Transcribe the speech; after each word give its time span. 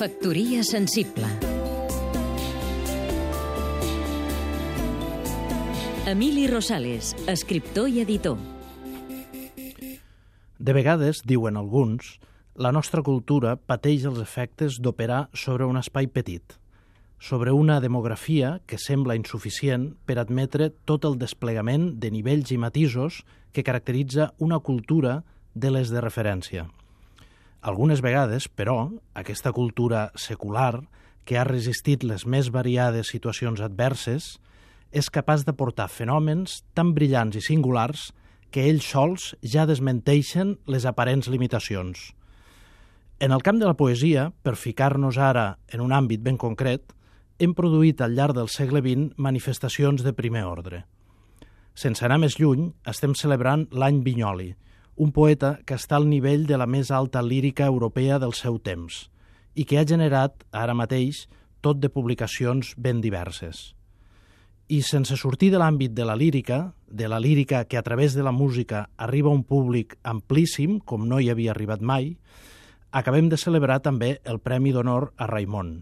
Factoria 0.00 0.62
sensible 0.64 1.26
Emili 6.06 6.46
Rosales, 6.48 7.10
escriptor 7.28 7.90
i 7.92 8.00
editor 8.00 8.38
De 10.56 10.72
vegades, 10.72 11.20
diuen 11.28 11.60
alguns, 11.60 12.16
la 12.56 12.72
nostra 12.72 13.04
cultura 13.04 13.58
pateix 13.60 14.08
els 14.08 14.24
efectes 14.24 14.80
d'operar 14.80 15.26
sobre 15.36 15.68
un 15.68 15.76
espai 15.76 16.08
petit, 16.08 16.56
sobre 17.20 17.52
una 17.52 17.76
demografia 17.84 18.56
que 18.64 18.80
sembla 18.80 19.20
insuficient 19.20 19.90
per 20.08 20.16
admetre 20.16 20.72
tot 20.88 21.04
el 21.04 21.20
desplegament 21.20 21.90
de 22.00 22.08
nivells 22.08 22.56
i 22.56 22.56
matisos 22.56 23.20
que 23.52 23.68
caracteritza 23.68 24.32
una 24.38 24.64
cultura 24.64 25.26
de 25.52 25.76
les 25.76 25.92
de 25.92 26.00
referència. 26.00 26.70
Algunes 27.60 28.00
vegades, 28.00 28.46
però, 28.48 28.88
aquesta 29.12 29.52
cultura 29.52 30.10
secular, 30.16 30.80
que 31.28 31.36
ha 31.36 31.44
resistit 31.44 32.06
les 32.08 32.24
més 32.24 32.48
variades 32.48 33.10
situacions 33.12 33.60
adverses, 33.60 34.38
és 34.90 35.10
capaç 35.12 35.44
de 35.44 35.52
portar 35.52 35.90
fenòmens 35.92 36.62
tan 36.74 36.94
brillants 36.96 37.36
i 37.36 37.42
singulars 37.44 38.08
que 38.50 38.64
ells 38.66 38.88
sols 38.88 39.34
ja 39.44 39.66
desmenteixen 39.68 40.56
les 40.66 40.86
aparents 40.88 41.28
limitacions. 41.28 42.14
En 43.20 43.36
el 43.36 43.44
camp 43.44 43.60
de 43.60 43.68
la 43.68 43.76
poesia, 43.76 44.30
per 44.42 44.56
ficar-nos 44.56 45.18
ara 45.20 45.58
en 45.68 45.84
un 45.84 45.92
àmbit 45.92 46.24
ben 46.24 46.40
concret, 46.40 46.94
hem 47.38 47.52
produït 47.54 48.00
al 48.00 48.16
llarg 48.16 48.34
del 48.36 48.48
segle 48.48 48.80
XX 48.80 49.20
manifestacions 49.20 50.02
de 50.02 50.16
primer 50.16 50.46
ordre. 50.48 50.86
Sense 51.76 52.04
anar 52.04 52.18
més 52.24 52.40
lluny, 52.40 52.70
estem 52.88 53.12
celebrant 53.14 53.68
l'any 53.70 54.00
Vinyoli, 54.04 54.54
un 55.00 55.14
poeta 55.16 55.54
que 55.64 55.78
està 55.80 55.96
al 55.96 56.10
nivell 56.10 56.42
de 56.44 56.58
la 56.60 56.66
més 56.68 56.90
alta 56.92 57.22
lírica 57.24 57.64
europea 57.64 58.18
del 58.20 58.34
seu 58.36 58.58
temps 58.60 59.06
i 59.56 59.64
que 59.64 59.78
ha 59.80 59.86
generat, 59.88 60.44
ara 60.52 60.76
mateix, 60.76 61.24
tot 61.64 61.80
de 61.80 61.88
publicacions 61.88 62.74
ben 62.76 63.00
diverses. 63.00 63.72
I 64.68 64.82
sense 64.86 65.16
sortir 65.16 65.50
de 65.54 65.58
l'àmbit 65.58 65.96
de 65.96 66.04
la 66.04 66.18
lírica, 66.20 66.74
de 66.86 67.08
la 67.08 67.18
lírica 67.18 67.64
que 67.64 67.80
a 67.80 67.82
través 67.82 68.14
de 68.14 68.22
la 68.22 68.30
música 68.30 68.90
arriba 68.96 69.32
a 69.32 69.34
un 69.34 69.42
públic 69.42 69.96
amplíssim, 70.04 70.78
com 70.84 71.08
no 71.08 71.18
hi 71.18 71.30
havia 71.32 71.56
arribat 71.56 71.80
mai, 71.80 72.12
acabem 72.92 73.32
de 73.32 73.40
celebrar 73.40 73.80
també 73.80 74.18
el 74.24 74.38
Premi 74.38 74.76
d'Honor 74.76 75.14
a 75.16 75.26
Raimon. 75.32 75.78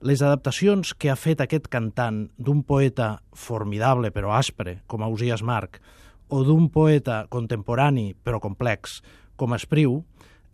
Les 0.00 0.24
adaptacions 0.24 0.94
que 0.96 1.12
ha 1.12 1.20
fet 1.20 1.44
aquest 1.44 1.68
cantant 1.68 2.30
d'un 2.40 2.64
poeta 2.64 3.18
formidable 3.36 4.10
però 4.16 4.32
aspre, 4.32 4.80
com 4.88 5.04
Ausias 5.04 5.44
Marc, 5.44 5.82
o 6.30 6.42
d'un 6.46 6.70
poeta 6.72 7.24
contemporani 7.28 8.14
però 8.14 8.40
complex 8.40 9.00
com 9.36 9.54
Espriu, 9.56 10.00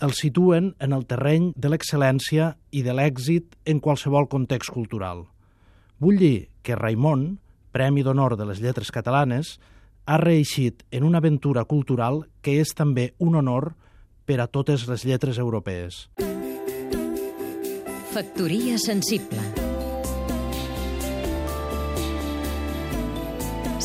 el 0.01 0.13
situen 0.13 0.75
en 0.79 0.93
el 0.93 1.07
terreny 1.09 1.51
de 1.57 1.71
l'excel·lència 1.73 2.53
i 2.71 2.83
de 2.85 2.95
l'èxit 2.95 3.57
en 3.65 3.81
qualsevol 3.81 4.29
context 4.29 4.73
cultural. 4.75 5.25
Vull 5.99 6.21
dir 6.21 6.49
que 6.63 6.77
Raimon, 6.77 7.39
Premi 7.73 8.05
d'Honor 8.05 8.37
de 8.37 8.47
les 8.49 8.61
Lletres 8.61 8.93
Catalanes, 8.93 9.57
ha 10.07 10.21
reeixit 10.23 10.85
en 10.93 11.05
una 11.05 11.19
aventura 11.19 11.65
cultural 11.65 12.25
que 12.43 12.61
és 12.61 12.73
també 12.77 13.13
un 13.19 13.35
honor 13.35 13.73
per 14.27 14.41
a 14.41 14.47
totes 14.47 14.87
les 14.89 15.05
lletres 15.09 15.39
europees. 15.43 16.07
Factoria 18.13 18.79
sensible 18.81 19.56